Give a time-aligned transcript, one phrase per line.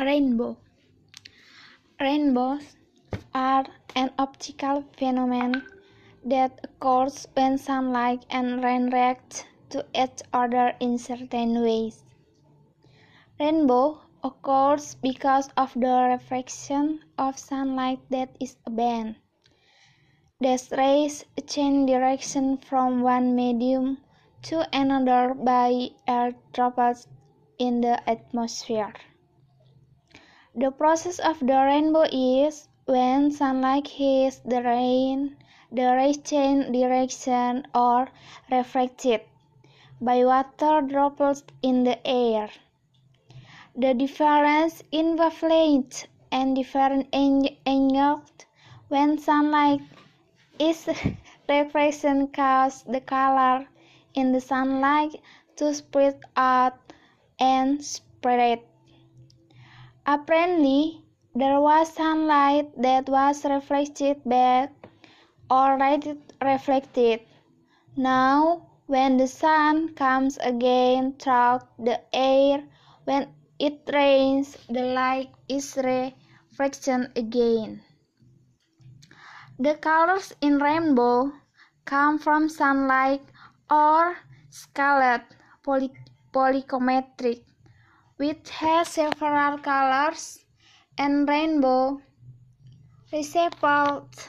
[0.00, 0.56] Rainbow
[2.00, 2.74] Rainbows
[3.34, 5.66] are an optical phenomenon
[6.24, 12.02] that occurs when sunlight and rain react to each other in certain ways.
[13.38, 19.16] Rainbow occurs because of the refraction of sunlight that is a band.
[20.40, 23.98] These rays change direction from one medium
[24.44, 27.06] to another by air droplets
[27.58, 28.94] in the atmosphere.
[30.54, 35.36] The process of the rainbow is when sunlight hits the rain,
[35.70, 38.08] the rays change direction or
[38.50, 39.20] reflected
[40.00, 42.50] by water droplets in the air.
[43.76, 48.32] The difference in wavelength and different angles
[48.88, 49.82] when sunlight
[50.58, 50.88] is
[51.48, 53.68] reflection causes the color
[54.14, 55.14] in the sunlight
[55.56, 56.74] to spread out
[57.38, 58.62] and spread.
[60.06, 64.72] Apparently, there was sunlight that was reflected back
[65.50, 65.78] or
[66.42, 67.20] reflected.
[67.96, 72.64] Now, when the sun comes again through the air,
[73.04, 77.82] when it rains, the light is reflection again.
[79.58, 81.32] The colors in rainbow
[81.84, 83.22] come from sunlight
[83.70, 84.16] or
[84.48, 85.22] scaled
[85.62, 85.92] poly
[86.32, 87.44] polychromatic,
[88.20, 90.44] which has several colors
[90.98, 91.98] and rainbow
[93.10, 94.28] resembles.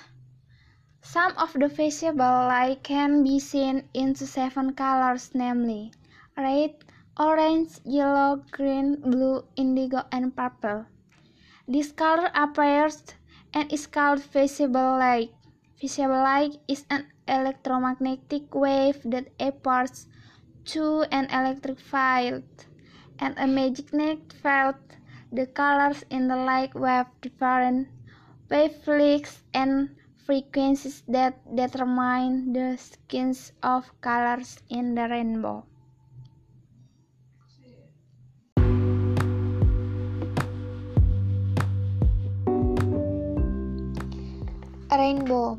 [1.02, 5.92] Some of the visible light can be seen into seven colors, namely
[6.38, 6.72] red,
[7.20, 10.86] orange, yellow, green, blue, indigo, and purple.
[11.68, 13.04] This color appears
[13.54, 15.36] and is called visible light.
[15.82, 20.08] Visible light is an electromagnetic wave that appears
[20.72, 22.71] to an electric field
[23.22, 24.76] and a magic magnetic field.
[25.32, 27.88] The colors in the light wave different
[28.50, 29.96] wavelengths and
[30.26, 35.64] frequencies that determine the skins of colors in the rainbow.
[44.92, 45.58] Rainbow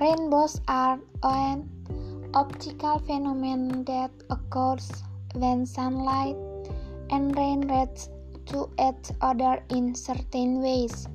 [0.00, 1.68] Rainbows are an
[2.34, 4.90] optical phenomenon that occurs
[5.34, 6.34] when sunlight
[7.10, 7.68] and rain
[8.46, 11.08] to each other in certain ways.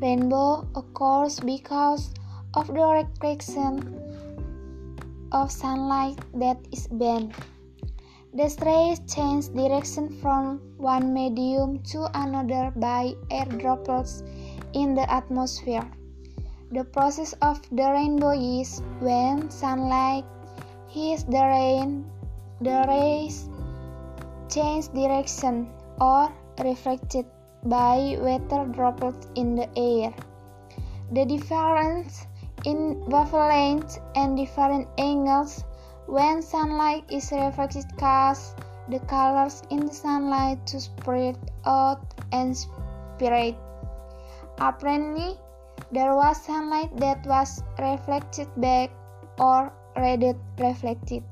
[0.00, 2.12] Rainbow occurs because
[2.54, 4.02] of the reflection
[5.32, 7.34] of sunlight that is bent.
[8.34, 14.22] The rays change direction from one medium to another by air droplets
[14.72, 15.84] in the atmosphere.
[16.72, 20.24] The process of the rainbow is when sunlight
[20.88, 22.06] hits the rain,
[22.60, 23.48] the rays
[24.52, 25.68] change direction
[26.00, 26.30] or
[26.62, 27.26] reflected
[27.64, 30.12] by water droplets in the air.
[31.12, 32.26] The difference
[32.64, 35.64] in wavelength and different angles
[36.06, 38.54] when sunlight is reflected cause
[38.88, 42.02] the colors in the sunlight to spread out
[42.32, 43.56] and spread.
[44.58, 45.38] Apparently,
[45.92, 48.90] there was sunlight that was reflected back
[49.38, 51.22] or rather reflected.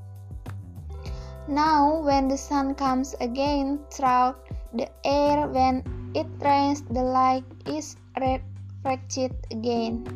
[1.51, 4.37] Now, when the sun comes again through
[4.73, 5.83] the air, when
[6.15, 10.07] it rains, the light is reflected again.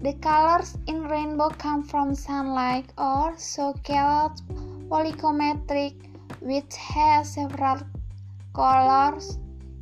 [0.00, 4.40] The colors in rainbow come from sunlight or so-called
[4.88, 5.96] polychromatic,
[6.40, 7.80] which has several
[8.54, 9.38] colors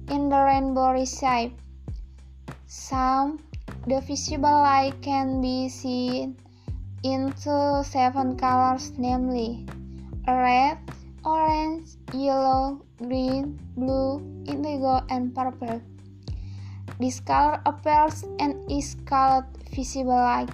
[0.08, 1.54] in the rainbow recipe.
[2.66, 3.40] Some
[3.86, 6.38] the visible light can be seen
[7.02, 9.66] into seven colors, namely
[10.26, 10.78] red,
[11.24, 15.82] orange, yellow, green, blue, indigo, and purple.
[17.00, 19.44] This color appears and is called
[19.74, 20.50] visible light.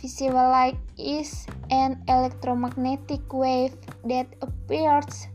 [0.00, 5.28] Visible light is an electromagnetic wave that appears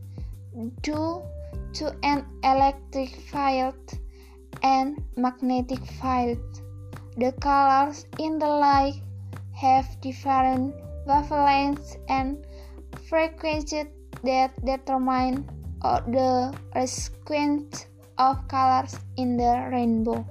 [0.82, 1.24] due
[1.74, 3.80] to an electric field
[4.64, 6.44] and magnetic field.
[7.16, 9.02] The colors in the light
[9.54, 10.76] have different
[11.08, 12.46] wavelengths and
[13.10, 13.88] frequencies
[14.24, 15.48] that determine
[15.82, 16.52] uh, the
[16.86, 17.88] sequence
[18.18, 20.26] of colors in the rainbow.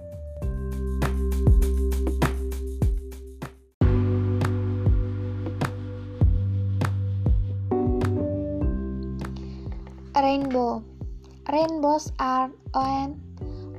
[10.15, 10.85] Rainbow
[11.53, 13.21] Rainbows are an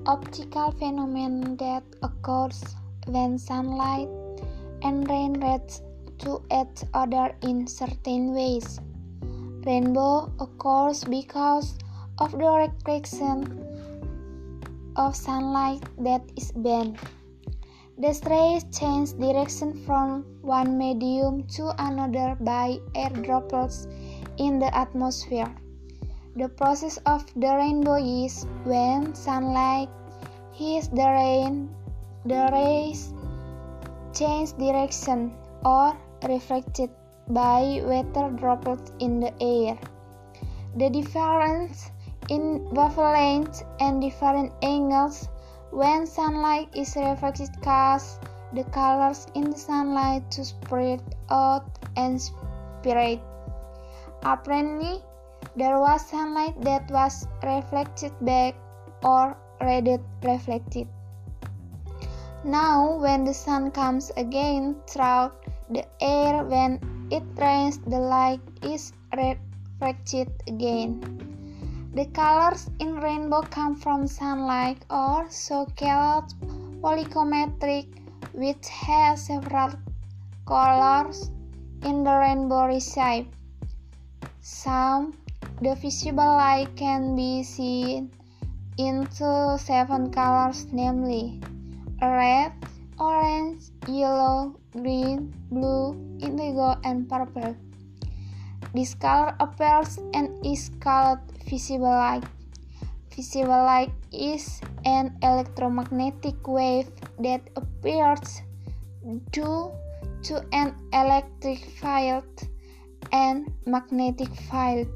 [0.06, 2.64] optical phenomenon that occurs
[3.06, 4.08] when sunlight
[4.82, 5.34] and rain
[6.20, 8.80] to each other in certain ways.
[9.68, 11.76] Rainbow occurs because
[12.20, 13.52] of the reflection
[14.96, 16.96] of sunlight that is bent.
[17.98, 23.92] The rays change direction from one medium to another by air droplets
[24.38, 25.52] in the atmosphere.
[26.38, 29.90] The process of the rainbow is when sunlight
[30.54, 31.76] hits the rain,
[32.24, 33.12] the rays
[34.16, 35.36] change direction
[35.66, 35.92] or
[36.24, 36.90] reflected
[37.30, 39.78] by water droplets in the air.
[40.76, 41.92] The difference
[42.30, 45.28] in wavelengths and different angles
[45.72, 48.20] when sunlight is reflected cause
[48.54, 53.20] the colors in the sunlight to spread out and spread.
[54.24, 55.02] Apparently,
[55.56, 58.56] there was sunlight that was reflected back
[59.04, 60.88] or rather reflected.
[62.44, 65.32] Now, when the sun comes again through
[65.70, 71.00] the air, when it rains, the light is reflected again.
[71.94, 76.34] The colors in rainbow come from sunlight or so-called
[76.82, 77.88] polychromatic,
[78.34, 79.72] which has several
[80.46, 81.32] colors
[81.84, 83.30] in the rainbow recipe.
[84.42, 85.18] Some
[85.62, 88.12] the visible light can be seen
[88.78, 91.42] into seven colors, namely
[92.00, 92.54] red,
[93.00, 93.37] orange,
[93.88, 97.56] yellow, green, blue, indigo, and purple.
[98.74, 101.20] This color appears and is called
[101.50, 102.24] visible light.
[103.16, 108.42] Visible light is an electromagnetic wave that appears
[109.32, 109.72] due
[110.24, 112.48] to an electric field
[113.12, 114.92] and magnetic field.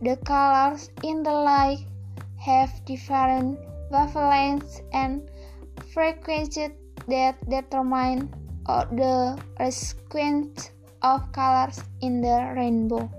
[0.00, 1.84] The colors in the light
[2.38, 3.58] have different
[3.90, 5.28] wavelengths and
[5.92, 6.70] frequencies
[7.08, 8.32] that determine
[8.66, 9.38] uh, the
[9.70, 10.70] sequence
[11.02, 13.10] of colors in the rainbow.